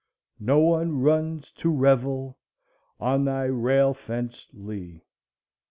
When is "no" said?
0.39-0.57